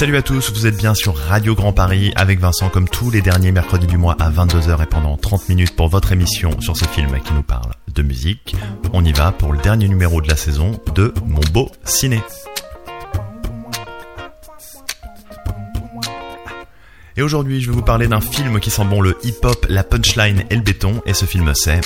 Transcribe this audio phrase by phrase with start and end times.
[0.00, 3.20] Salut à tous, vous êtes bien sur Radio Grand Paris avec Vincent comme tous les
[3.20, 6.86] derniers mercredis du mois à 22h et pendant 30 minutes pour votre émission sur ce
[6.86, 8.56] film qui nous parle de musique.
[8.94, 12.22] On y va pour le dernier numéro de la saison de Mon Beau Ciné.
[17.18, 20.44] Et aujourd'hui, je vais vous parler d'un film qui sent bon le hip-hop, la punchline
[20.48, 21.82] et le béton, et ce film c'est...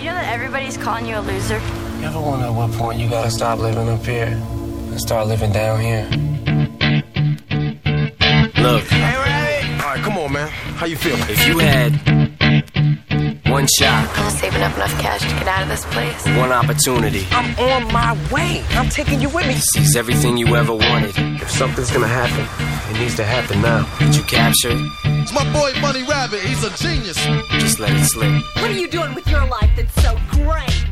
[0.00, 1.60] You know that everybody's calling you a loser?
[1.98, 5.52] You ever wonder at what point you gotta stop living up here and start living
[5.52, 6.04] down here?
[8.62, 9.72] Look, Hey, hey, hey.
[9.74, 10.48] All right, come on, man.
[10.48, 11.22] How you feeling?
[11.28, 11.90] if you had
[13.48, 16.24] one shot, I'm saving up enough cash to get out of this place.
[16.36, 18.62] one opportunity, I'm on my way.
[18.70, 19.54] I'm taking you with me.
[19.54, 22.44] seize everything you ever wanted, If something's gonna happen,
[22.94, 23.88] it needs to happen now.
[23.98, 24.80] did you capture it?
[25.22, 26.40] It's my boy Bunny Rabbit.
[26.40, 27.18] He's a genius.
[27.58, 28.30] Just let it slip.
[28.56, 30.84] What are you doing with your life that's so great?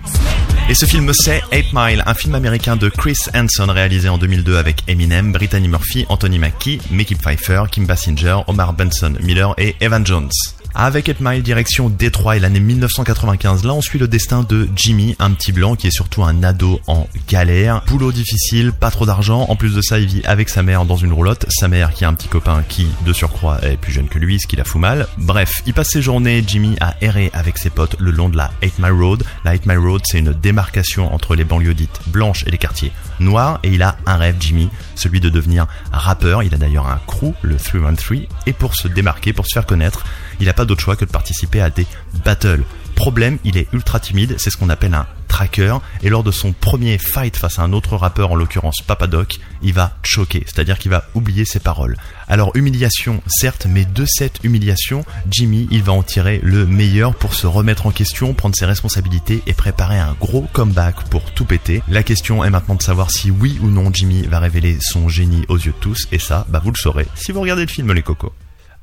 [0.69, 4.57] Et ce film c'est 8 Mile, un film américain de Chris Hanson réalisé en 2002
[4.57, 10.05] avec Eminem, Brittany Murphy, Anthony Mackie, Mickey Pfeiffer, Kim Basinger, Omar Benson Miller et Evan
[10.05, 10.31] Jones.
[10.79, 15.17] Avec 8 Mile, direction Détroit et l'année 1995, là on suit le destin de Jimmy,
[15.19, 17.83] un petit blanc qui est surtout un ado en galère.
[17.87, 20.97] Boulot difficile, pas trop d'argent, en plus de ça il vit avec sa mère dans
[20.97, 24.09] une roulotte, sa mère qui a un petit copain qui, de surcroît, est plus jeune
[24.11, 25.07] que lui, ce qui la fout mal.
[25.17, 28.51] Bref, il passe ses journées, Jimmy, à errer avec ses potes le long de la
[28.63, 29.25] 8 Mile Road.
[29.47, 32.93] La 8 Mile Road c'est une démarcation entre les banlieues dites blanches et les quartiers
[33.19, 36.43] noirs, et il a un rêve, Jimmy, celui de devenir rappeur.
[36.43, 40.05] Il a d'ailleurs un crew, le 313, et pour se démarquer, pour se faire connaître,
[40.41, 41.87] il n'a pas d'autre choix que de participer à des
[42.25, 42.65] battles.
[42.97, 46.55] Problème, il est ultra timide, c'est ce qu'on appelle un tracker, et lors de son
[46.55, 50.91] premier fight face à un autre rappeur, en l'occurrence Papadoc, il va choquer, c'est-à-dire qu'il
[50.91, 51.99] va oublier ses paroles.
[52.27, 57.35] Alors humiliation, certes, mais de cette humiliation, Jimmy, il va en tirer le meilleur pour
[57.35, 61.83] se remettre en question, prendre ses responsabilités et préparer un gros comeback pour tout péter.
[61.89, 65.45] La question est maintenant de savoir si oui ou non Jimmy va révéler son génie
[65.49, 67.93] aux yeux de tous, et ça, bah vous le saurez si vous regardez le film
[67.93, 68.33] les cocos.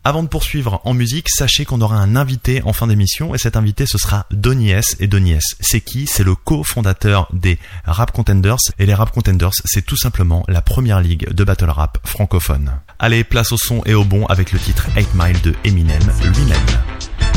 [0.06, 3.56] Avant de poursuivre en musique, sachez qu'on aura un invité en fin d'émission et cet
[3.56, 4.98] invité ce sera Donny S.
[5.00, 6.08] Et Donny S, c'est qui?
[6.08, 11.00] C'est le cofondateur des Rap Contenders et les Rap Contenders, c'est tout simplement la première
[11.00, 12.72] ligue de battle rap francophone.
[13.00, 17.33] Allez, place au son et au bon avec le titre 8 Mile de Eminem lui-même.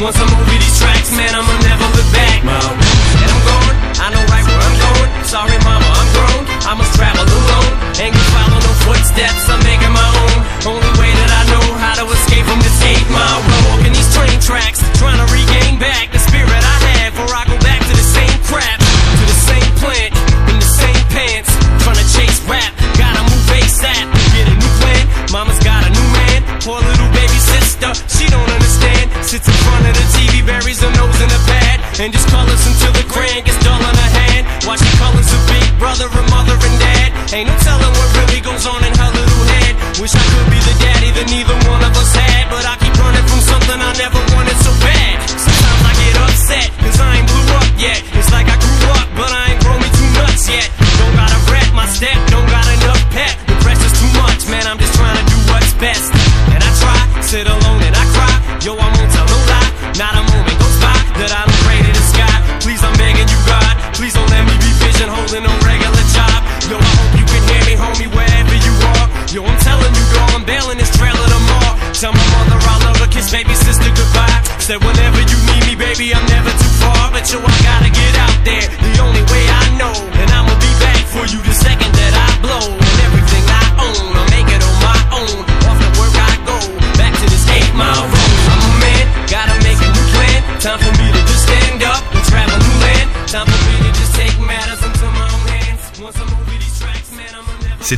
[0.00, 0.16] Hands.
[0.16, 0.49] Once I'm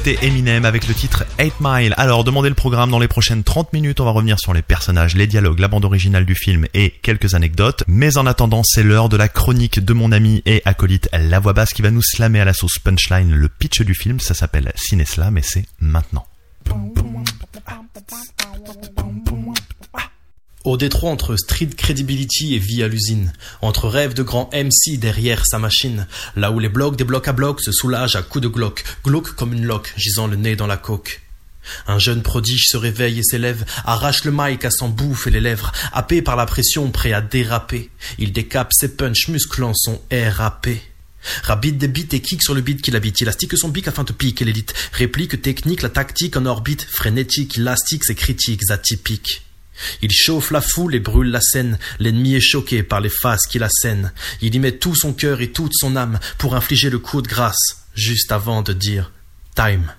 [0.05, 1.95] C'était Eminem avec le titre 8 Mile.
[1.97, 4.01] Alors, demandez le programme dans les prochaines 30 minutes.
[4.01, 7.35] On va revenir sur les personnages, les dialogues, la bande originale du film et quelques
[7.35, 7.85] anecdotes.
[7.87, 11.53] Mais en attendant, c'est l'heure de la chronique de mon ami et acolyte La Voix
[11.53, 14.19] Basse qui va nous slammer à la sauce punchline le pitch du film.
[14.19, 16.27] Ça s'appelle Cineslam et c'est maintenant.
[20.65, 23.33] Au détroit entre street credibility et vie à l'usine,
[23.63, 26.07] entre rêve de grand MC derrière sa machine,
[26.37, 29.35] là où les blocs des blocs à blocs se soulagent à coups de glock, glauque
[29.35, 31.21] comme une loque, gisant le nez dans la coque.
[31.89, 35.73] Un jeune prodige se réveille et s'élève, arrache le mic à s'en bouffer les lèvres,
[35.93, 37.91] happé par la pression, prêt à déraper.
[38.19, 40.69] Il décape ses punches musclant son RAP.
[41.43, 43.21] Rabide des beats et kick sur le beat qu'il habite.
[43.21, 44.75] Il astique son bic afin de piquer l'élite.
[44.93, 46.83] Réplique technique, la tactique en orbite.
[46.83, 49.43] Frénétique, élastique, ses critiques atypiques.
[50.03, 51.79] Il chauffe la foule et brûle la scène.
[51.99, 54.13] L'ennemi est choqué par les faces qu'il assène.
[54.41, 57.29] Il y met tout son cœur et toute son âme pour infliger le coup de
[57.29, 59.13] grâce, juste avant de dire
[59.55, 59.93] Time.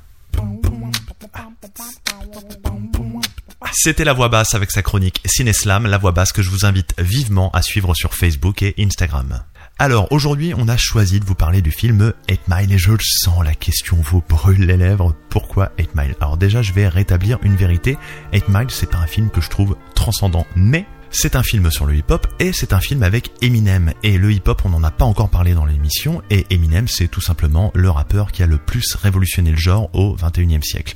[3.72, 6.94] C'était la voix basse avec sa chronique Cineslam, la voix basse que je vous invite
[7.00, 9.44] vivement à suivre sur Facebook et Instagram.
[9.84, 13.00] Alors aujourd'hui, on a choisi de vous parler du film 8 Mile et je le
[13.02, 15.14] sens, la question vous brûle les lèvres.
[15.28, 16.16] Pourquoi 8 Mile?
[16.22, 17.98] Alors déjà, je vais rétablir une vérité.
[18.32, 21.96] 8 Mile, c'est un film que je trouve transcendant, mais c'est un film sur le
[21.96, 23.94] hip-hop et c'est un film avec Eminem.
[24.02, 27.22] Et le hip-hop, on n'en a pas encore parlé dans l'émission et Eminem, c'est tout
[27.22, 30.96] simplement le rappeur qui a le plus révolutionné le genre au 21e siècle.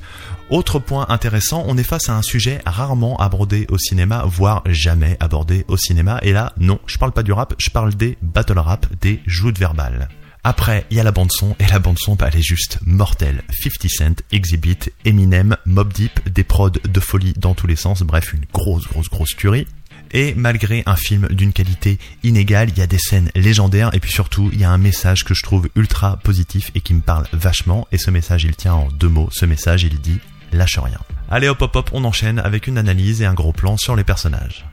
[0.50, 5.16] Autre point intéressant, on est face à un sujet rarement abordé au cinéma, voire jamais
[5.20, 6.18] abordé au cinéma.
[6.22, 9.58] Et là, non, je parle pas du rap, je parle des battle rap, des joutes
[9.58, 10.08] verbales.
[10.44, 12.78] Après, il y a la bande son, et la bande son, bah, elle est juste
[12.86, 13.42] mortelle.
[13.50, 18.32] 50 Cent, Exhibit, Eminem, Mob Deep, des prods de folie dans tous les sens, bref,
[18.32, 19.66] une grosse, grosse, grosse tuerie.
[20.12, 24.10] Et malgré un film d'une qualité inégale, il y a des scènes légendaires et puis
[24.10, 27.26] surtout, il y a un message que je trouve ultra positif et qui me parle
[27.32, 27.86] vachement.
[27.92, 29.28] Et ce message, il tient en deux mots.
[29.32, 30.18] Ce message, il dit
[30.52, 31.00] lâche rien.
[31.30, 34.04] Allez hop hop hop, on enchaîne avec une analyse et un gros plan sur les
[34.04, 34.64] personnages.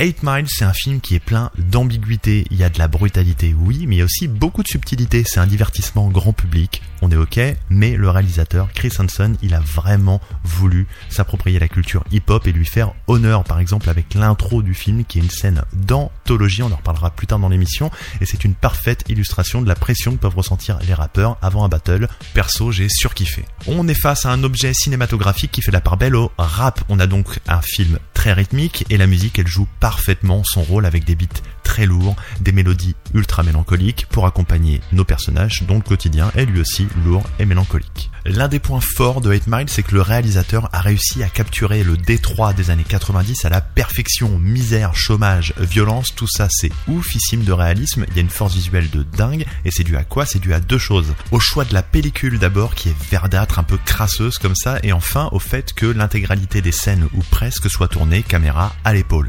[0.00, 2.46] 8 Miles, c'est un film qui est plein d'ambiguïté.
[2.50, 5.22] Il y a de la brutalité, oui, mais il y a aussi beaucoup de subtilité.
[5.24, 6.82] C'est un divertissement grand public.
[7.00, 7.38] On est ok,
[7.70, 12.66] mais le réalisateur Chris Hansen, il a vraiment voulu s'approprier la culture hip-hop et lui
[12.66, 16.62] faire honneur, par exemple avec l'intro du film, qui est une scène d'anthologie.
[16.62, 17.90] On en reparlera plus tard dans l'émission,
[18.20, 21.68] et c'est une parfaite illustration de la pression que peuvent ressentir les rappeurs avant un
[21.68, 22.08] battle.
[22.32, 23.44] Perso, j'ai surkiffé.
[23.68, 26.80] On est face à un objet cinématographique qui fait la part belle au rap.
[26.88, 30.86] On a donc un film très rythmique et la musique, elle joue parfaitement son rôle
[30.86, 35.82] avec des beats très lourds, des mélodies ultra mélancoliques pour accompagner nos personnages dont le
[35.82, 38.10] quotidien est lui aussi lourd et mélancolique.
[38.26, 41.84] L'un des points forts de 8 Mile, c'est que le réalisateur a réussi à capturer
[41.84, 44.38] le détroit des années 90 à la perfection.
[44.38, 48.06] Misère, chômage, violence, tout ça c'est oufissime de réalisme.
[48.08, 50.24] Il y a une force visuelle de dingue et c'est dû à quoi?
[50.24, 51.14] C'est dû à deux choses.
[51.32, 54.94] Au choix de la pellicule d'abord qui est verdâtre, un peu crasseuse comme ça et
[54.94, 59.28] enfin au fait que l'intégralité des scènes ou presque soit tournée caméra à l'épaule.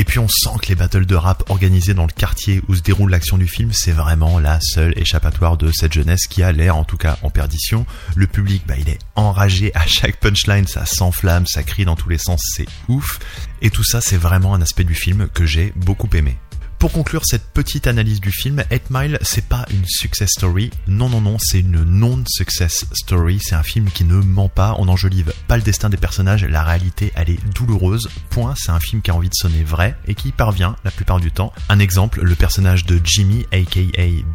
[0.00, 2.80] Et puis on sent que les battles de rap organisés dans le quartier où se
[2.80, 6.78] déroule l'action du film, c'est vraiment la seule échappatoire de cette jeunesse qui a l'air
[6.78, 7.84] en tout cas en perdition.
[8.16, 12.08] Le public, bah, il est enragé à chaque punchline, ça s'enflamme, ça crie dans tous
[12.08, 13.18] les sens, c'est ouf.
[13.60, 16.38] Et tout ça, c'est vraiment un aspect du film que j'ai beaucoup aimé.
[16.80, 20.70] Pour conclure cette petite analyse du film, 8 Mile, c'est pas une success story.
[20.88, 23.38] Non, non, non, c'est une non-success story.
[23.42, 24.74] C'est un film qui ne ment pas.
[24.78, 26.42] On n'enjolive pas le destin des personnages.
[26.42, 28.08] La réalité, elle est douloureuse.
[28.30, 31.20] Point, c'est un film qui a envie de sonner vrai et qui parvient la plupart
[31.20, 31.52] du temps.
[31.68, 33.80] Un exemple, le personnage de Jimmy, aka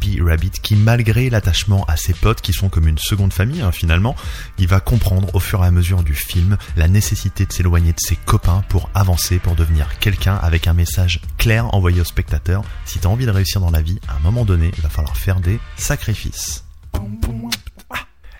[0.00, 3.72] B Rabbit, qui malgré l'attachement à ses potes, qui sont comme une seconde famille, hein,
[3.72, 4.14] finalement,
[4.58, 8.00] il va comprendre au fur et à mesure du film la nécessité de s'éloigner de
[8.00, 12.35] ses copains pour avancer, pour devenir quelqu'un avec un message clair envoyé au spectateur
[12.84, 15.16] si t'as envie de réussir dans la vie, à un moment donné, il va falloir
[15.16, 16.64] faire des sacrifices.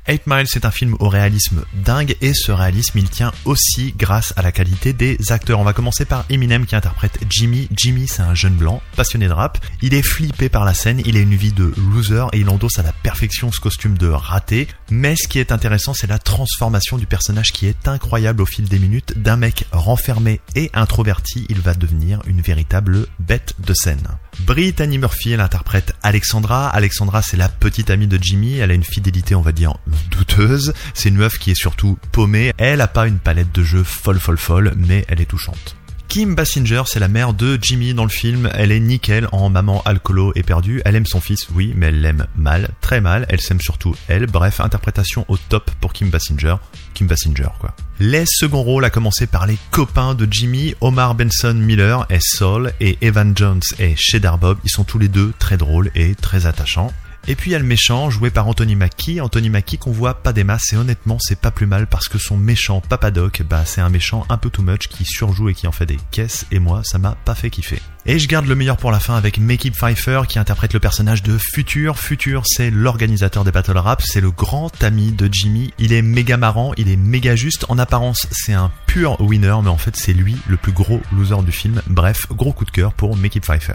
[0.09, 4.33] 8 Miles, c'est un film au réalisme dingue et ce réalisme, il tient aussi grâce
[4.37, 5.59] à la qualité des acteurs.
[5.59, 7.69] On va commencer par Eminem qui interprète Jimmy.
[7.73, 9.59] Jimmy, c'est un jeune blanc, passionné de rap.
[9.83, 12.79] Il est flippé par la scène, il a une vie de loser et il endosse
[12.79, 14.69] à la perfection ce costume de raté.
[14.91, 18.69] Mais ce qui est intéressant, c'est la transformation du personnage qui est incroyable au fil
[18.69, 19.19] des minutes.
[19.19, 24.07] D'un mec renfermé et introverti, il va devenir une véritable bête de scène.
[24.41, 26.69] Brittany Murphy, elle interprète Alexandra.
[26.69, 28.59] Alexandra, c'est la petite amie de Jimmy.
[28.59, 29.75] Elle a une fidélité, on va dire,
[30.11, 30.75] douteuse.
[30.95, 32.53] C'est une meuf qui est surtout paumée.
[32.59, 35.77] Elle a pas une palette de jeux folle, folle, folle, mais elle est touchante.
[36.09, 38.49] Kim Basinger, c'est la mère de Jimmy dans le film.
[38.55, 40.81] Elle est nickel en maman alcoolo et perdue.
[40.85, 43.27] Elle aime son fils, oui, mais elle l'aime mal, très mal.
[43.29, 44.27] Elle s'aime surtout elle.
[44.27, 46.57] Bref, interprétation au top pour Kim Basinger.
[46.95, 47.75] Kim Basinger, quoi.
[47.99, 52.73] Les seconds rôles, à commencer par les copains de Jimmy, Omar Benson Miller et Saul,
[52.81, 54.59] et Evan Jones et Cheddar Bob.
[54.65, 56.93] Ils sont tous les deux très drôles et très attachants.
[57.29, 59.21] Et puis il y a le méchant, joué par Anthony Mackie.
[59.21, 62.19] Anthony Mackie qu'on voit pas des masses, et honnêtement, c'est pas plus mal parce que
[62.19, 65.67] son méchant Papadoc, bah c'est un méchant un peu too much qui surjoue et qui
[65.67, 67.81] en fait des caisses, et moi, ça m'a pas fait kiffer.
[68.09, 71.25] Et je garde le meilleur pour la fin avec Makey Pfeiffer qui interprète le personnage
[71.25, 71.99] de Future.
[71.99, 75.73] Future, c'est l'organisateur des battle rap, c'est le grand ami de Jimmy.
[75.79, 77.67] Il est méga marrant, il est méga juste.
[77.69, 81.43] En apparence, c'est un pur winner, mais en fait, c'est lui le plus gros loser
[81.45, 81.83] du film.
[81.89, 83.75] Bref, gros coup de cœur pour Makey Pfeiffer.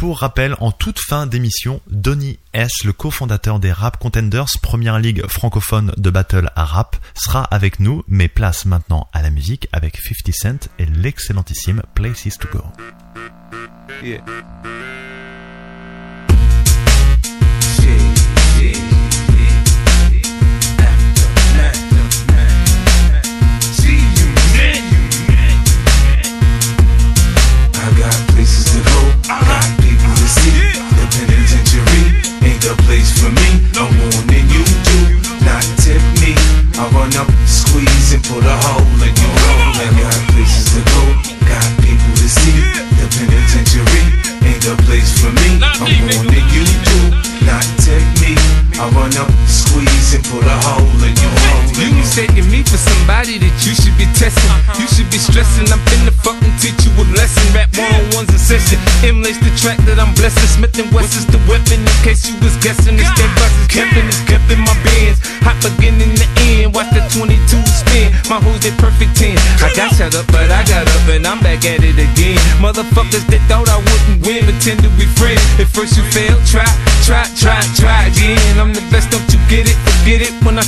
[0.00, 5.26] Pour rappel, en toute fin d'émission, Donny S, le cofondateur des Rap Contenders, première ligue
[5.26, 9.98] francophone de battle à rap, sera avec nous, mais place maintenant à la musique avec
[9.98, 12.64] 50 Cent et l'excellentissime Places to Go.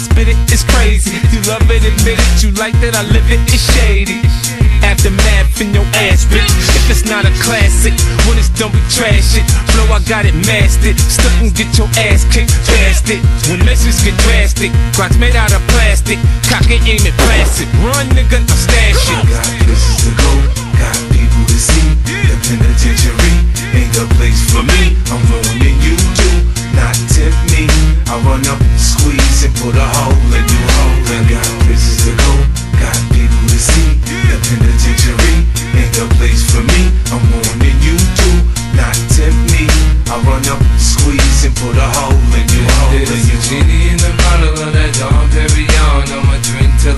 [0.02, 1.14] Spit it, it's crazy.
[1.30, 2.42] You love it, admit it.
[2.42, 4.18] You like that I live it, it's shady.
[4.82, 6.50] Aftermath in your ass, bitch.
[6.74, 7.94] If it's not a classic,
[8.26, 9.46] when it's done, we trash it.
[9.70, 10.98] Flow, I got it mastered.
[10.98, 13.22] Stunt and get your ass kicked, past it.
[13.46, 16.18] When measures get drastic, crotch made out of plastic.
[16.50, 17.70] Cock it, aim it, blast it.
[17.78, 19.22] Run, nigga, I stash it.
[19.30, 20.30] Got places to go,
[20.82, 21.88] got people to see.
[22.26, 23.34] The penitentiary
[23.78, 24.98] ain't the place for me.
[25.14, 26.36] I'm ruining you too,
[26.74, 27.71] not tip me.
[28.12, 31.16] I run up, squeeze, and put a hole in your hole.
[31.16, 32.32] I got places to go,
[32.76, 33.96] got people to see.
[34.28, 35.48] The penitentiary
[35.80, 36.92] ain't the place for me.
[37.08, 38.36] I'm ruining you too,
[38.76, 39.64] not tip me.
[40.12, 42.92] I run up, squeeze, and put a hole in your hole.
[42.92, 45.81] There's a genie in the bottle of that Dom Perignon.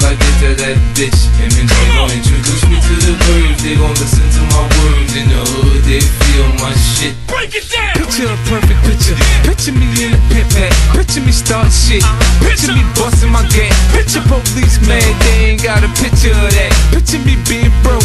[0.04, 1.16] I get to that bitch.
[1.40, 3.58] And then they gon' introduce me to the birds.
[3.64, 5.12] They gon' listen to my words.
[5.16, 7.16] In the hood, they feel my shit.
[7.26, 7.96] Break it down!
[7.96, 9.16] Picture a perfect picture.
[9.48, 10.72] Picture me in a pit pad.
[10.92, 12.04] Picture me start shit.
[12.44, 13.72] Picture me busting my gat.
[13.96, 15.02] Picture police mad.
[15.24, 16.70] They ain't got a picture of that.
[16.92, 18.04] Picture me being broke.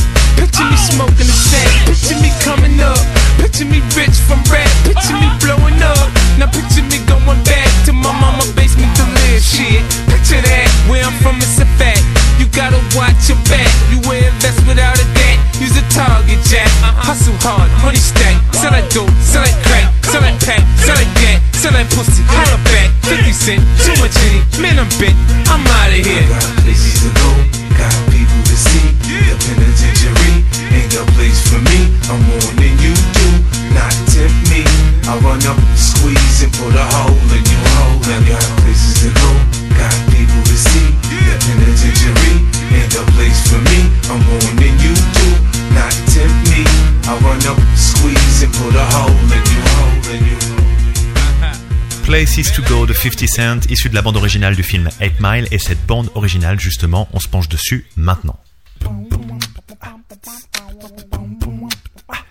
[53.02, 56.60] 50 Cent, issu de la bande originale du film 8 Mile, et cette bande originale,
[56.60, 58.38] justement, on se penche dessus maintenant.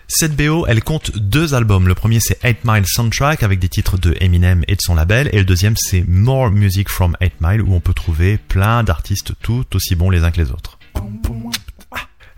[0.07, 1.87] Cette BO, elle compte deux albums.
[1.87, 5.27] Le premier, c'est 8 Mile Soundtrack avec des titres de Eminem et de son label.
[5.33, 9.33] Et le deuxième, c'est More Music from 8 Mile où on peut trouver plein d'artistes
[9.41, 10.77] tout aussi bons les uns que les autres.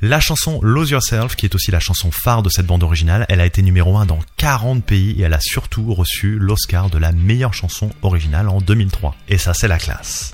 [0.03, 3.39] La chanson Lose Yourself, qui est aussi la chanson phare de cette bande originale, elle
[3.39, 7.11] a été numéro 1 dans 40 pays et elle a surtout reçu l'Oscar de la
[7.11, 9.15] meilleure chanson originale en 2003.
[9.27, 10.33] Et ça, c'est la classe.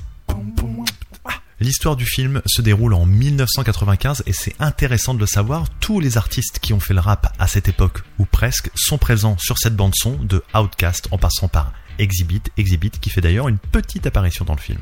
[1.60, 6.16] L'histoire du film se déroule en 1995 et c'est intéressant de le savoir, tous les
[6.16, 9.76] artistes qui ont fait le rap à cette époque, ou presque, sont présents sur cette
[9.76, 14.46] bande son de Outkast en passant par Exhibit, Exhibit qui fait d'ailleurs une petite apparition
[14.46, 14.80] dans le film.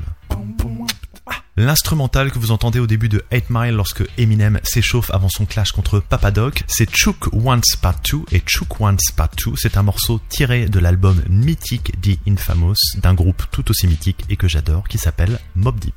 [1.58, 5.72] L'instrumental que vous entendez au début de 8 Mile lorsque Eminem s'échauffe avant son clash
[5.72, 10.20] contre Papadoc, c'est Chook Once Part 2 et Chook Once Part 2, c'est un morceau
[10.28, 14.98] tiré de l'album mythique The Infamous d'un groupe tout aussi mythique et que j'adore qui
[14.98, 15.94] s'appelle Mob Deep.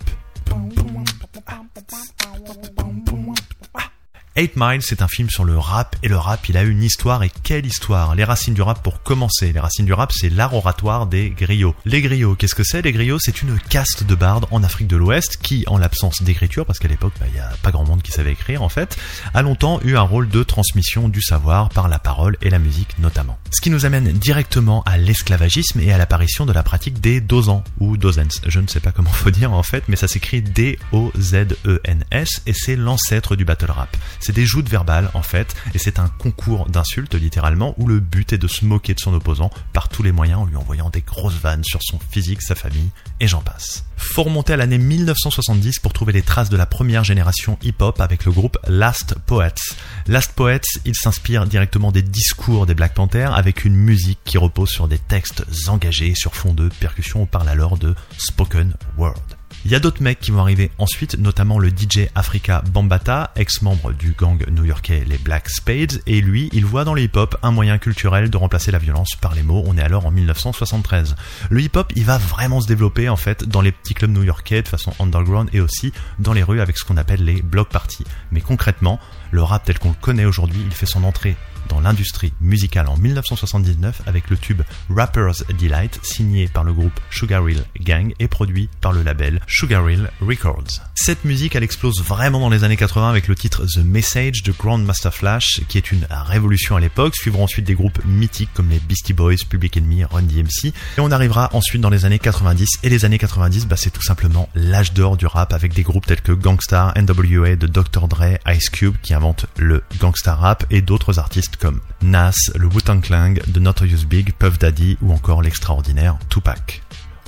[4.39, 7.23] Eight Mile, c'est un film sur le rap et le rap, il a une histoire
[7.23, 8.15] et quelle histoire?
[8.15, 9.51] Les racines du rap pour commencer.
[9.51, 11.75] Les racines du rap, c'est l'art oratoire des griots.
[11.83, 14.95] Les griots, qu'est-ce que c'est Les griots, c'est une caste de bardes en Afrique de
[14.95, 18.01] l'Ouest qui, en l'absence d'écriture, parce qu'à l'époque, bah, il n'y a pas grand monde
[18.01, 18.97] qui savait écrire en fait,
[19.33, 22.97] a longtemps eu un rôle de transmission du savoir par la parole et la musique
[22.97, 23.37] notamment.
[23.51, 27.65] Ce qui nous amène directement à l'esclavagisme et à l'apparition de la pratique des dosans
[27.81, 28.39] ou dozens.
[28.47, 32.77] Je ne sais pas comment faut dire en fait, mais ça s'écrit D-O-Z-E-N-S et c'est
[32.77, 33.97] l'ancêtre du battle rap.
[34.29, 38.31] C'est des joutes verbales en fait, et c'est un concours d'insultes littéralement où le but
[38.31, 41.01] est de se moquer de son opposant par tous les moyens en lui envoyant des
[41.01, 43.85] grosses vannes sur son physique, sa famille, et j'en passe.
[43.97, 48.23] Faut remonter à l'année 1970 pour trouver les traces de la première génération hip-hop avec
[48.25, 49.73] le groupe Last Poets.
[50.05, 54.69] Last Poets, il s'inspire directement des discours des Black Panthers avec une musique qui repose
[54.69, 59.38] sur des textes engagés sur fond de percussions, on parle alors de spoken word.
[59.65, 63.91] Il y a d'autres mecs qui vont arriver ensuite, notamment le DJ Africa Bambata, ex-membre
[63.91, 67.77] du gang new-yorkais les Black Spades, et lui, il voit dans le hip-hop un moyen
[67.77, 69.61] culturel de remplacer la violence par les mots.
[69.65, 71.17] On est alors en 1973.
[71.49, 74.67] Le hip-hop, il va vraiment se développer en fait dans les petits clubs new-yorkais de
[74.67, 78.05] façon underground et aussi dans les rues avec ce qu'on appelle les block parties.
[78.31, 78.99] Mais concrètement,
[79.31, 81.35] le rap tel qu'on le connaît aujourd'hui, il fait son entrée
[81.67, 87.47] dans l'industrie musicale en 1979 avec le tube Rapper's Delight signé par le groupe Sugar
[87.47, 90.81] Hill Gang et produit par le label Sugar Hill Records.
[90.95, 94.51] Cette musique elle explose vraiment dans les années 80 avec le titre The Message de
[94.51, 98.79] Grandmaster Flash qui est une révolution à l'époque, suivront ensuite des groupes mythiques comme les
[98.79, 102.89] Beastie Boys, Public Enemy, Run DMC et on arrivera ensuite dans les années 90 et
[102.89, 106.21] les années 90 bah, c'est tout simplement l'âge d'or du rap avec des groupes tels
[106.21, 108.07] que Gangstar, NWA de Dr.
[108.07, 109.13] Dre, Ice Cube qui
[109.57, 114.57] le gangsta rap et d'autres artistes comme Nas, le Wu-Tang Clan, The Notorious Big, Puff
[114.57, 116.81] Daddy ou encore l'extraordinaire Tupac.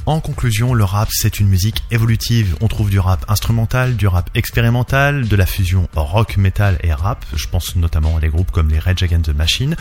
[0.07, 2.55] En conclusion, le rap, c'est une musique évolutive.
[2.59, 7.23] On trouve du rap instrumental, du rap expérimental, de la fusion rock, metal et rap.
[7.35, 9.75] Je pense notamment à des groupes comme les Rage Against the Machine.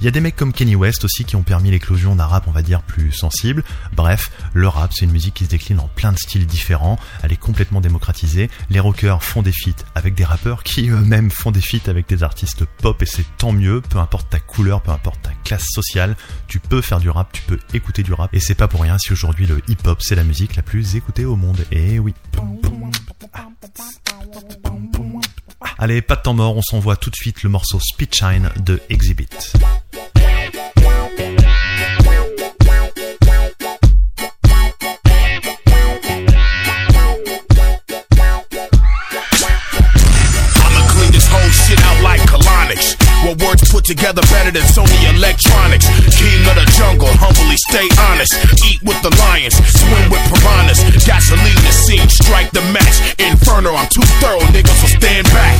[0.00, 2.44] Il y a des mecs comme Kenny West aussi qui ont permis l'éclosion d'un rap,
[2.48, 3.64] on va dire, plus sensible.
[3.96, 6.98] Bref, le rap, c'est une musique qui se décline en plein de styles différents.
[7.22, 8.50] Elle est complètement démocratisée.
[8.68, 12.22] Les rockers font des feats avec des rappeurs qui eux-mêmes font des feats avec des
[12.22, 13.80] artistes pop et c'est tant mieux.
[13.80, 16.14] Peu importe ta couleur, peu importe ta classe sociale,
[16.46, 18.34] tu peux faire du rap, tu peux écouter du rap.
[18.34, 21.24] Et c'est pas pour rien si aujourd'hui le hip-hop, c'est la musique la plus écoutée
[21.24, 21.64] au monde.
[21.70, 22.14] Et oui.
[25.78, 29.28] Allez, pas de temps mort, on s'envoie tout de suite le morceau Speedshine de Exhibit.
[46.22, 48.30] King of the jungle, humbly stay honest.
[48.62, 50.78] Eat with the lions, swim with piranhas.
[51.02, 53.02] Gasoline the scene, strike the match.
[53.18, 55.58] Inferno, I'm too thorough, niggas, so stand back.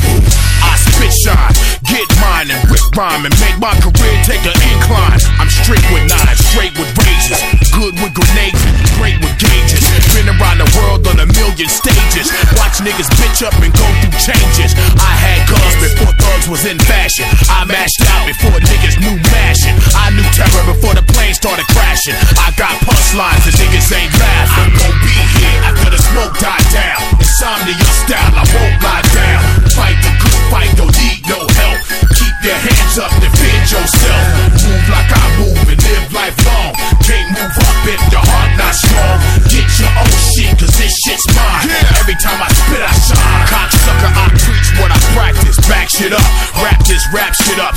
[0.63, 1.55] I spit shine,
[1.91, 5.19] get mine and rip rhyme and make my career take an incline.
[5.43, 7.43] I'm straight with knives, straight with razors,
[7.75, 8.63] good with grenades,
[8.95, 9.83] great with gauges.
[10.15, 12.31] Been around the world on a million stages.
[12.55, 14.79] Watch niggas bitch up and go through changes.
[14.95, 17.27] I had guns before thugs was in fashion.
[17.51, 19.75] I mashed out before niggas knew mashing.
[19.99, 20.27] I knew
[20.69, 22.17] before the plane started crashing.
[22.37, 24.69] I got punchlines and niggas ain't laughing.
[24.69, 27.01] I'm gon' be here after the smoke died down.
[27.17, 29.41] Insomnia style, I won't lie down.
[29.73, 31.79] Fight the good fight, don't need no help.
[32.13, 34.25] Keep your hands up, defend yourself.
[34.61, 36.73] Move like I move and live life long.
[37.01, 39.17] Can't move up if your heart not strong.
[39.49, 41.71] Get your own shit, cause this shit's mine.
[41.99, 43.45] Every time I spit, I shine.
[43.49, 45.57] Cocksucker, I preach what I practice.
[45.67, 46.29] Back shit up.
[46.61, 47.75] Rap this rap shit up,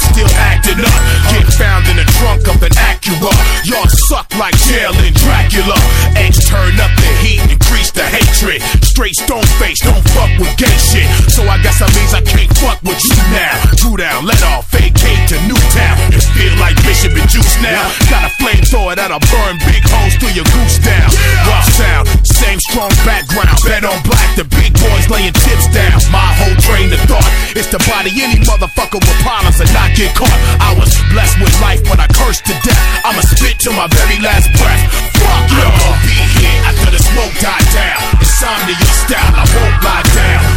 [20.35, 21.07] your goose down.
[21.47, 23.55] Rough sound, same strong background.
[23.63, 25.95] Bet on black, the big boys laying chips down.
[26.11, 27.23] My whole train of thought
[27.55, 30.35] is to body any motherfucker with problems and not get caught.
[30.59, 32.83] I was blessed with life, but I cursed to death.
[33.07, 34.83] I'ma spit to my very last breath.
[35.15, 35.63] Fuck you.
[35.63, 37.99] I'll be here after the smoke died down.
[38.19, 38.75] Insomnia
[39.07, 40.54] style, I won't lie down.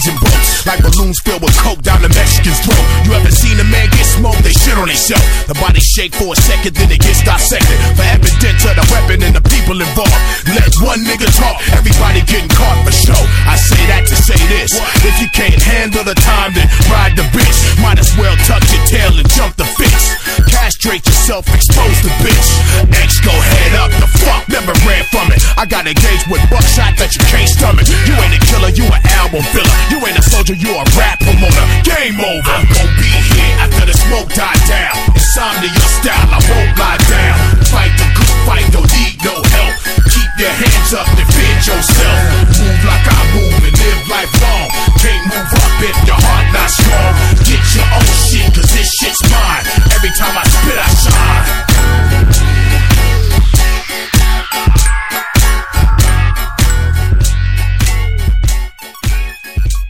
[0.00, 0.16] And.
[0.64, 2.80] Like balloons filled with coke down the Mexican's throat.
[3.04, 4.40] You ever seen a man get smoked?
[4.40, 5.26] They shit on themselves.
[5.44, 7.76] The body shake for a second, then it gets dissected.
[7.92, 10.16] For evidence to the weapon and the people involved.
[10.48, 13.20] Let one nigga talk, everybody getting caught for show.
[13.44, 14.72] I say that to say this.
[15.04, 17.58] If you can't handle the time, then ride the bitch.
[17.84, 20.21] Might as well tuck your tail and jump the fence.
[20.48, 22.48] Castrate yourself, expose the bitch.
[22.90, 25.42] X go head up, the fuck never ran from it.
[25.58, 27.86] I got engaged with buckshot that you can't stomach.
[28.06, 29.74] You ain't a killer, you an album filler.
[29.90, 31.64] You ain't a soldier, you a rap promoter.
[31.82, 32.52] Game over.
[32.52, 34.94] I'm gon' be here after the smoke died down.
[35.12, 37.36] Insomnia style, I won't lie down.
[37.68, 39.74] Fight the good fight, don't need no help.
[40.08, 42.18] Keep your hands up, defend yourself.
[42.54, 44.68] Move like I move and live life long.
[44.98, 47.21] Can't move up if your heart not strong.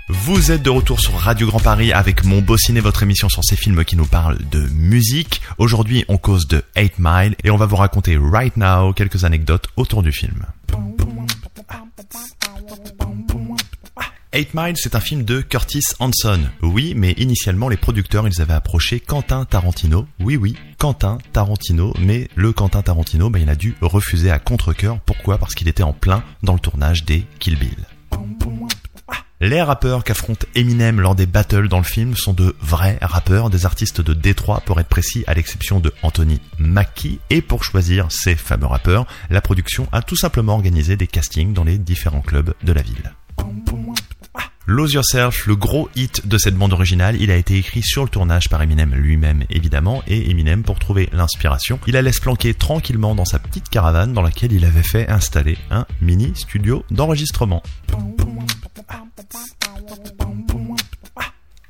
[0.08, 3.56] Vous êtes de retour sur Radio Grand Paris avec Mon Beau votre émission sur ces
[3.56, 5.42] films qui nous parlent de musique.
[5.58, 9.66] Aujourd'hui, on cause de 8 Mile et on va vous raconter right now quelques anecdotes
[9.76, 10.46] autour du film.
[14.34, 16.40] 8 Mile, c'est un film de Curtis Hanson.
[16.62, 20.06] Oui, mais initialement, les producteurs, ils avaient approché Quentin Tarantino.
[20.20, 21.92] Oui, oui, Quentin Tarantino.
[22.00, 25.00] Mais le Quentin Tarantino, ben, il a dû refuser à contre-cœur.
[25.00, 25.36] Pourquoi?
[25.36, 27.76] Parce qu'il était en plein dans le tournage des Kill Bill.
[29.42, 33.66] Les rappeurs qu'affronte Eminem lors des battles dans le film sont de vrais rappeurs, des
[33.66, 37.20] artistes de Détroit pour être précis, à l'exception de Anthony Mackie.
[37.28, 41.64] Et pour choisir ces fameux rappeurs, la production a tout simplement organisé des castings dans
[41.64, 43.12] les différents clubs de la ville.
[44.66, 48.08] Lose Yourself, le gros hit de cette bande originale, il a été écrit sur le
[48.08, 53.16] tournage par Eminem lui-même évidemment, et Eminem pour trouver l'inspiration, il la laisse planquer tranquillement
[53.16, 57.64] dans sa petite caravane dans laquelle il avait fait installer un mini studio d'enregistrement.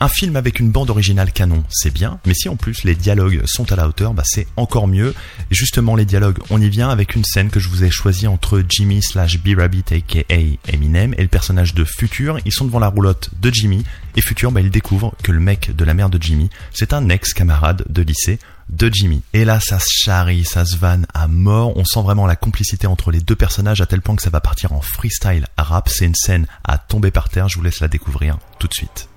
[0.03, 3.41] Un film avec une bande originale canon, c'est bien, mais si en plus les dialogues
[3.47, 5.15] sont à la hauteur, bah c'est encore mieux.
[5.49, 8.27] Et justement, les dialogues, on y vient avec une scène que je vous ai choisie
[8.27, 10.25] entre Jimmy slash B-Rabbit aka
[10.67, 12.41] Eminem et le personnage de Future.
[12.45, 13.85] Ils sont devant la roulotte de Jimmy
[14.17, 17.09] et Future, bah, il découvre que le mec de la mère de Jimmy, c'est un
[17.09, 19.23] ex-camarade de lycée de Jimmy.
[19.35, 21.77] Et là, ça se charrie, ça se vanne à mort.
[21.77, 24.41] On sent vraiment la complicité entre les deux personnages à tel point que ça va
[24.41, 25.89] partir en freestyle rap.
[25.89, 27.49] C'est une scène à tomber par terre.
[27.49, 29.09] Je vous laisse la découvrir tout de suite.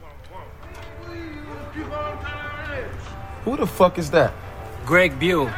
[3.46, 4.34] Who the fuck is that?
[4.88, 5.52] Greg Buell.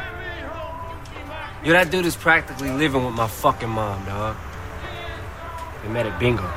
[1.64, 4.36] Yo, that dude is practically living with my fucking mom, dog.
[5.82, 6.48] We met at bingo.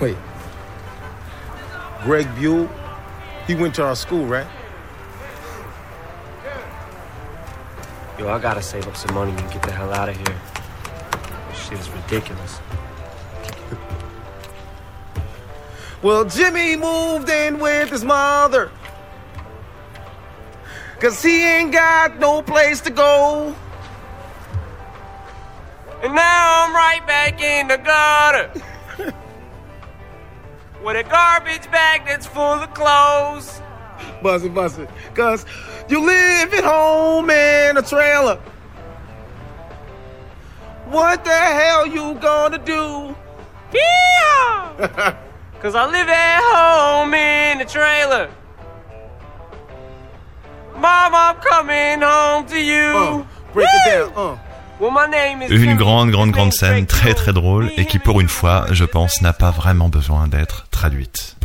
[0.00, 0.16] Wait.
[2.02, 2.68] Greg Buell?
[3.46, 4.48] He went to our school, right?
[8.18, 10.40] Yo, I gotta save up some money and get the hell out of here.
[11.50, 12.58] This shit is ridiculous.
[16.00, 18.70] Well, Jimmy moved in with his mother.
[21.00, 23.54] Cause he ain't got no place to go.
[26.02, 28.50] And now I'm right back in the gutter.
[30.84, 33.60] With a garbage bag that's full of clothes.
[34.22, 34.90] Buzz it, buzz it.
[35.14, 35.46] Cause
[35.88, 38.36] you live at home in a trailer.
[40.86, 43.14] What the hell you gonna do?
[43.72, 45.16] Yeah!
[45.60, 48.30] Cause I live at home in a trailer.
[55.50, 59.20] Une grande, grande, grande scène très, très drôle et qui, pour une fois, je pense,
[59.22, 61.36] n'a pas vraiment besoin d'être traduite.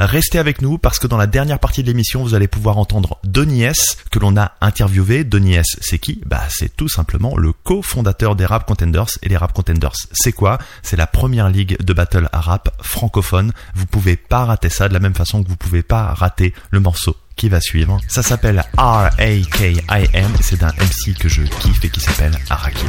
[0.00, 3.18] Restez avec nous parce que dans la dernière partie de l'émission, vous allez pouvoir entendre
[3.22, 5.24] Donny S que l'on a interviewé.
[5.24, 6.22] Donny S, c'est qui?
[6.24, 9.10] Bah, c'est tout simplement le cofondateur des Rap Contenders.
[9.22, 10.58] Et les Rap Contenders, c'est quoi?
[10.82, 13.52] C'est la première ligue de battle à rap francophone.
[13.74, 16.80] Vous pouvez pas rater ça de la même façon que vous pouvez pas rater le
[16.80, 18.00] morceau qui va suivre.
[18.08, 20.32] Ça s'appelle R-A-K-I-M.
[20.40, 22.88] C'est d'un MC que je kiffe et qui s'appelle Arakim.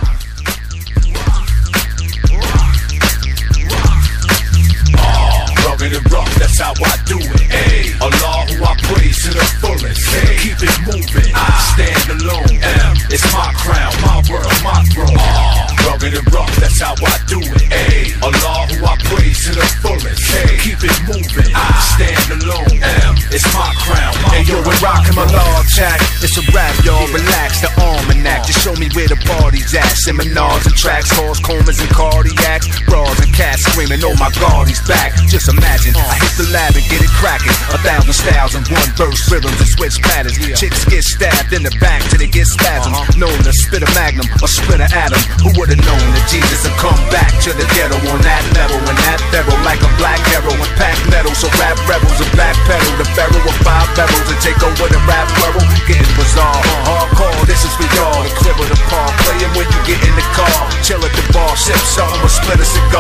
[5.82, 7.42] Rugged and rough, that's how I do it.
[7.50, 10.14] Ay, Allah who I praise to the fullest.
[10.14, 12.54] Ay, keep it moving, I stand alone.
[12.62, 15.18] M, it's my crown, my world, my throne.
[15.18, 17.68] Uh, rugged and rough, that's how I do it.
[17.72, 20.22] Ay, Allah who I praise to the fullest.
[20.36, 22.78] Ay, keep it moving, I stand alone.
[22.82, 26.00] M, it's my crown, Hey yo, we're rocking my log track.
[26.22, 27.08] It's a rap, y'all.
[27.12, 28.46] Relax, the almanac.
[28.46, 29.90] Just show me where the party's at.
[30.06, 32.68] Seminars and tracks, calls, comas and cardiacs.
[32.86, 35.16] Bras and cats screaming, oh my god, he's back.
[35.28, 37.54] Just imagine, I hit the lab and get it cracking.
[37.74, 40.38] A thousand styles in one verse, rhythms and switch patterns.
[40.58, 42.96] Chicks get stabbed in the back till they get spasms.
[42.96, 43.20] Uh-huh.
[43.20, 45.20] Known to spit a magnum or split a atom.
[45.44, 49.00] Who would've known that Jesus would come back to the ghetto on that level and
[49.08, 51.32] that feral like a black arrow and pack metal.
[51.32, 55.00] So rap rebels and black pedal the barrel of five barrels and take over the
[55.08, 55.64] rap world.
[55.88, 57.48] Getting bizarre, uh, hardcore.
[57.48, 58.20] This is for y'all.
[58.20, 60.60] The clip of the park, playing when you get in the car.
[60.84, 62.91] Chill at the bar, sip something or split a cigar.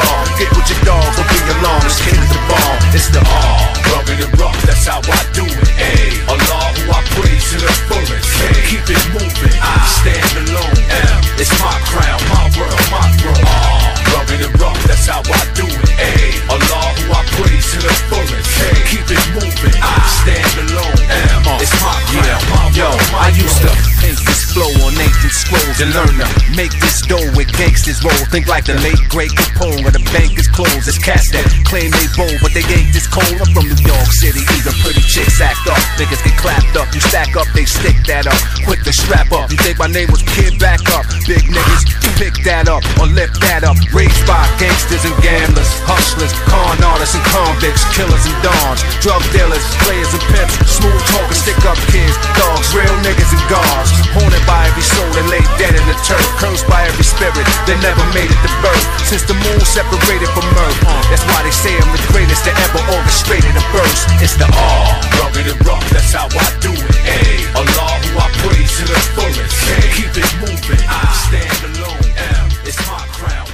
[25.81, 28.13] And learn to make this dough with gangsters roll.
[28.29, 30.85] Think like the late great Capone or the bank is closed.
[30.85, 33.33] It's cats that claim they bold, but they ain't this cold.
[33.41, 35.81] I'm from New York City, even pretty chicks act up.
[35.97, 38.37] Niggas get clapped up, you stack up, they stick that up.
[38.69, 39.49] Quick to strap up.
[39.49, 41.01] You think my name was Kid Back Up?
[41.25, 41.83] Big niggas,
[42.21, 43.77] pick that up or lift that up.
[43.89, 49.65] Raised by gangsters and gamblers, hustlers, con artists and convicts, killers and dons, drug dealers,
[49.81, 53.89] players and pimps, smooth talkers, stick up kids, dogs, real niggas and guards.
[54.13, 55.41] Haunted by every soul that lay
[55.71, 58.86] dead in the turf, cursed by every spirit that never made it to birth.
[59.07, 62.81] Since the moon separated from Earth, that's why they say I'm the greatest that ever
[62.91, 64.03] orchestrated a burst.
[64.19, 64.84] It's the R.
[65.23, 66.95] Rubbing it rough, that's how I do it.
[67.07, 67.19] A.
[67.55, 69.55] Allah who I praise to the fullest.
[69.63, 69.67] K.
[69.95, 70.84] Keep it moving.
[70.88, 72.12] I stand alone.
[72.19, 72.47] M.
[72.67, 73.51] It's my that's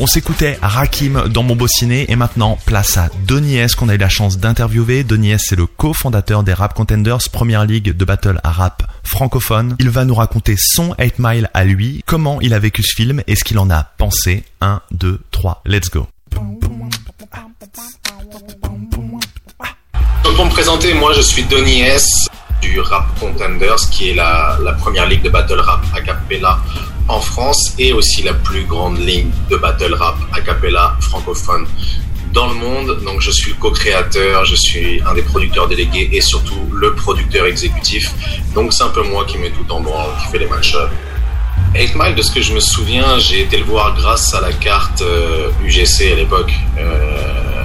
[0.00, 3.94] On s'écoutait Rakim dans mon beau ciné et maintenant place à Donny S qu'on a
[3.94, 5.04] eu la chance d'interviewer.
[5.04, 9.76] Donny S c'est le cofondateur des Rap Contenders, première ligue de battle à rap francophone.
[9.78, 13.22] Il va nous raconter son 8 Mile à lui, comment il a vécu ce film
[13.26, 14.44] et ce qu'il en a pensé.
[14.60, 16.06] 1, 2, 3, let's go.
[20.24, 22.06] Donc pour me présenter, moi je suis Donny S
[22.60, 26.58] du Rap Contenders, qui est la, la première ligue de battle rap a cappella
[27.08, 31.66] en France et aussi la plus grande ligue de battle rap a cappella francophone
[32.32, 33.00] dans le monde.
[33.04, 38.12] Donc je suis co-créateur, je suis un des producteurs délégués et surtout le producteur exécutif.
[38.54, 40.90] Donc c'est un peu moi qui met tout en branle, qui fait les match-ups.
[41.74, 44.52] 8 Mile, de ce que je me souviens, j'ai été le voir grâce à la
[44.52, 46.52] carte euh, UGC à l'époque.
[46.78, 47.62] Euh,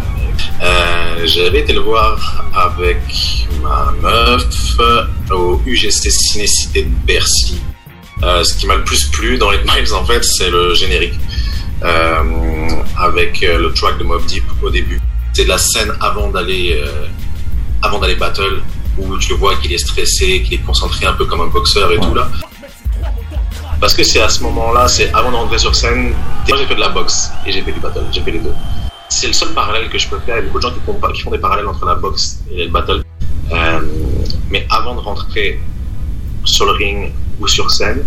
[0.64, 3.00] euh, J'avais été le voir avec
[3.62, 4.46] ma meuf
[4.80, 7.60] euh, au UGC Cinécité de Bercy.
[8.24, 11.14] Euh, ce qui m'a le plus plu dans 8 Miles, en fait, c'est le générique.
[11.84, 15.00] Euh, avec euh, le track de Mob Deep au début.
[15.34, 17.06] C'est de la scène avant d'aller euh,
[17.84, 18.63] avant d'aller battle,
[18.98, 22.00] où tu vois qu'il est stressé, qu'il est concentré un peu comme un boxeur et
[22.00, 22.28] tout là.
[23.80, 26.16] Parce que c'est à ce moment-là, c'est avant d'entrer sur scène.
[26.48, 28.56] Moi, j'ai fait de la boxe et j'ai fait du battle, j'ai fait les deux.
[29.10, 30.38] C'est le seul parallèle que je peux faire.
[30.38, 32.72] Il y a beaucoup de gens qui font, des parallèles entre la boxe et le
[32.72, 33.04] battle.
[34.50, 35.60] Mais avant de rentrer
[36.44, 38.04] sur le ring ou sur scène,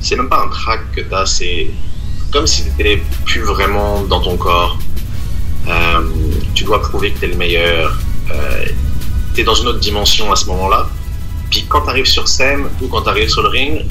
[0.00, 1.70] c'est même pas un track que t'as, c'est
[2.32, 4.78] comme si t'étais plus vraiment dans ton corps.
[5.68, 6.00] Euh,
[6.54, 7.98] tu dois prouver que t'es le meilleur.
[8.30, 8.64] Euh,
[9.34, 10.88] t'es dans une autre dimension à ce moment-là.
[11.50, 13.84] Puis quand t'arrives sur scène ou quand t'arrives sur le ring,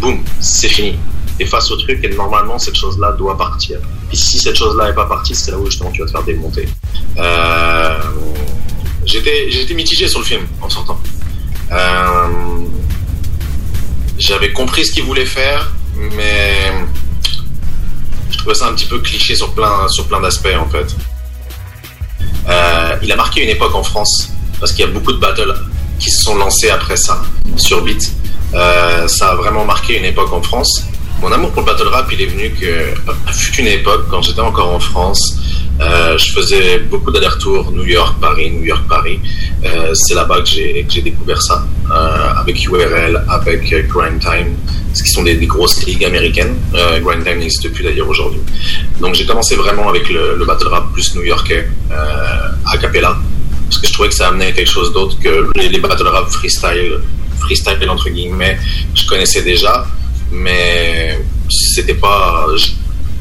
[0.00, 0.96] boum, c'est fini.
[1.38, 3.78] T'es face au truc et normalement cette chose-là doit partir.
[4.08, 6.24] Puis si cette chose-là est pas partie, c'est là où justement tu vas te faire
[6.24, 6.68] démonter.
[7.18, 7.98] Euh,
[9.04, 10.98] j'étais, j'étais mitigé sur le film en sortant.
[11.70, 12.66] Euh,
[14.18, 16.72] j'avais compris ce qu'il voulait faire, mais
[18.54, 20.86] ça un petit peu cliché sur plein, sur plein d'aspects en fait.
[22.48, 25.54] Euh, il a marqué une époque en France parce qu'il y a beaucoup de battles
[25.98, 27.22] qui se sont lancés après ça
[27.56, 28.12] sur Beat.
[28.54, 30.84] Euh, ça a vraiment marqué une époque en France.
[31.20, 32.94] Mon amour pour le battle rap, il est venu que
[33.32, 35.36] fut une époque quand j'étais encore en France.
[35.80, 39.18] euh, je faisais beaucoup d'allers-retours New York, Paris, New York, Paris.
[39.64, 44.56] Euh, c'est là-bas que j'ai découvert ça euh, avec URL, avec euh, Grind Time,
[44.98, 46.56] ce qui sont des, grosses ligues américaines.
[46.74, 48.40] Euh, Grind Time n'existe plus d'ailleurs aujourd'hui.
[49.00, 53.16] Donc j'ai commencé vraiment avec le, le battle rap plus new-yorkais, euh, a cappella,
[53.68, 56.98] parce que je trouvais que ça amenait quelque chose d'autre que les, battle rap freestyle,
[57.38, 58.58] freestyle entre guillemets,
[58.96, 59.86] je connaissais déjà,
[60.32, 61.16] mais
[61.48, 62.46] c'était pas,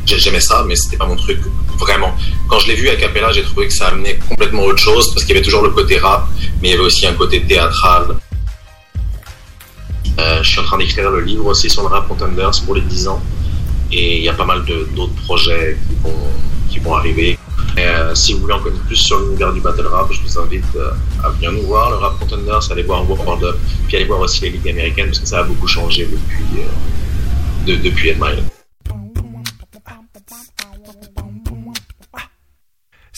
[0.08, 1.38] j'ai- j'aimais ça, mais c'était pas mon truc
[1.78, 2.16] vraiment.
[2.50, 5.24] Quand je l'ai vu à cappella, j'ai trouvé que ça amenait complètement autre chose, parce
[5.26, 6.28] qu'il y avait toujours le côté rap,
[6.60, 8.16] mais il y avait aussi un côté théâtral.
[10.19, 12.82] Euh, je suis en train d'écrire le livre aussi sur le rap contenders pour les
[12.82, 13.21] 10 ans.
[13.91, 14.63] Et il y a pas mal
[14.95, 16.17] d'autres projets qui vont,
[16.69, 17.38] qui vont arriver.
[17.77, 20.65] Euh, si vous voulez en connaître plus sur l'univers du battle rap, je vous invite
[20.75, 20.89] euh,
[21.23, 24.41] à venir nous voir, le rap contenders, aller voir World Up, puis aller voir aussi
[24.41, 28.17] les ligues américaines, parce que ça a beaucoup changé depuis, euh, de- depuis Ed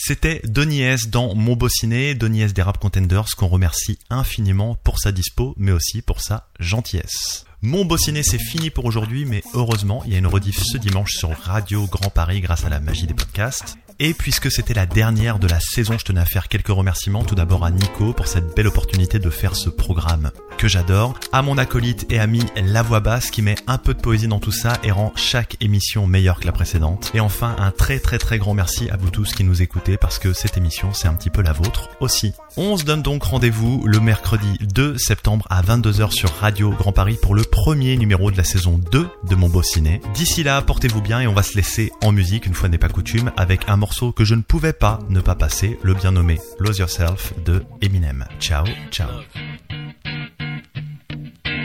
[0.02, 4.74] C'était Donny S dans Mon Beau Ciné, Donny S des Rap Contenders qu'on remercie infiniment
[4.82, 7.44] pour sa dispo mais aussi pour sa gentillesse.
[7.60, 10.78] Mon beau ciné, c'est fini pour aujourd'hui, mais heureusement, il y a une rediff ce
[10.78, 13.76] dimanche sur Radio Grand Paris grâce à la magie des podcasts.
[14.02, 17.22] Et puisque c'était la dernière de la saison, je tenais à faire quelques remerciements.
[17.22, 21.14] Tout d'abord à Nico pour cette belle opportunité de faire ce programme que j'adore.
[21.32, 24.38] À mon acolyte et ami La Voix Basse qui met un peu de poésie dans
[24.38, 27.10] tout ça et rend chaque émission meilleure que la précédente.
[27.12, 30.18] Et enfin, un très très très grand merci à vous tous qui nous écoutez parce
[30.18, 32.32] que cette émission c'est un petit peu la vôtre aussi.
[32.56, 37.18] On se donne donc rendez-vous le mercredi 2 septembre à 22h sur Radio Grand Paris
[37.20, 40.00] pour le premier numéro de la saison 2 de Mon Beau Ciné.
[40.14, 42.88] D'ici là, portez-vous bien et on va se laisser en musique, une fois n'est pas
[42.88, 46.38] coutume, avec un morceau que je ne pouvais pas ne pas passer, le bien nommé
[46.58, 48.24] Lose Yourself de Eminem.
[48.38, 49.08] Ciao, ciao.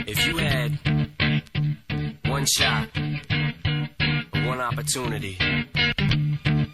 [0.07, 0.77] If you had
[2.27, 2.89] one shot,
[4.45, 5.37] one opportunity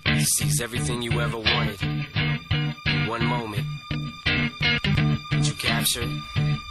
[0.06, 1.80] to seize everything you ever wanted
[3.08, 3.66] one moment,
[5.32, 6.71] would you capture it?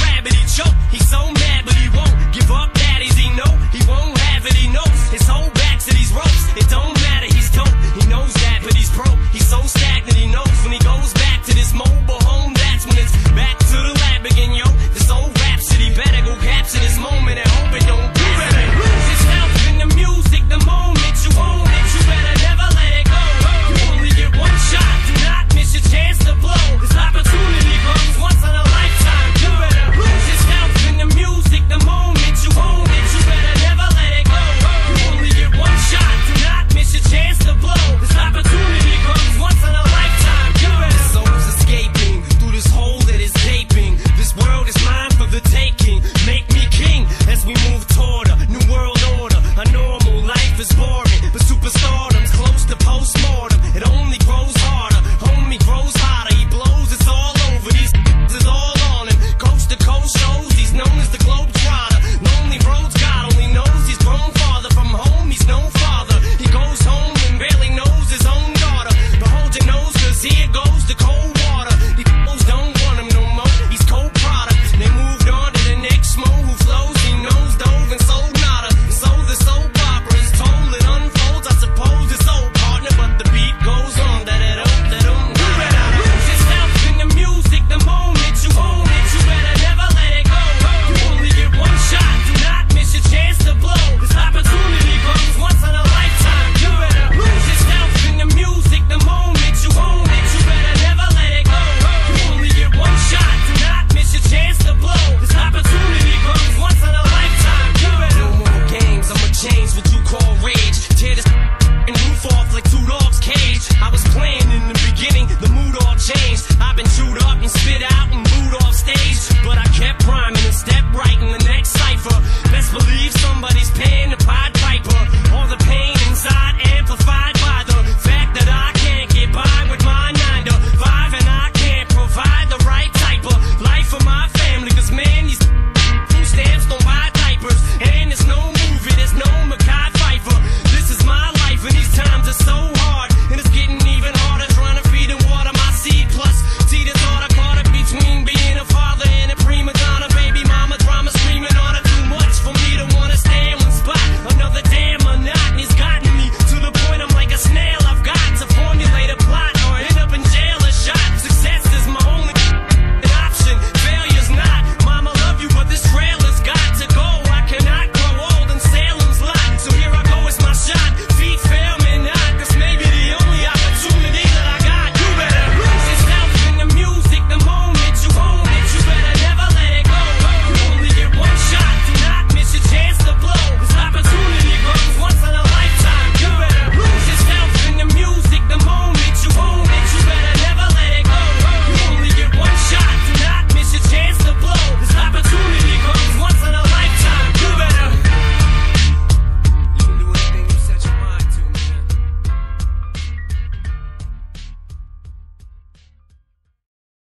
[0.29, 0.73] He choke.
[0.91, 2.80] He's so mad, but he won't give up.